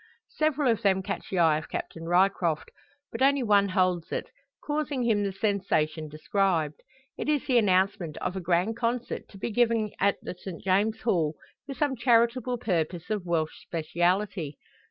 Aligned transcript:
Several 0.31 0.67
of 0.71 0.81
them 0.81 1.03
catch 1.03 1.29
the 1.29 1.37
eye 1.37 1.59
of 1.59 1.69
Captain 1.69 2.07
Ryecroft, 2.07 2.71
but 3.11 3.21
only 3.21 3.43
one 3.43 3.69
holds 3.69 4.11
it, 4.11 4.31
causing 4.63 5.03
him 5.03 5.21
the 5.21 5.31
sensation 5.31 6.09
described. 6.09 6.81
It 7.19 7.29
is 7.29 7.45
the 7.45 7.59
announcement 7.59 8.17
of 8.17 8.35
a 8.35 8.39
grand 8.41 8.75
concert 8.75 9.29
to 9.29 9.37
be 9.37 9.51
given 9.51 9.91
at 9.99 10.15
the 10.23 10.33
St. 10.33 10.63
James's 10.63 11.03
Hall, 11.03 11.35
for 11.67 11.75
some 11.75 11.95
charitable 11.95 12.57
purpose 12.57 13.11
of 13.11 13.27
Welsh 13.27 13.61
speciality. 13.61 14.57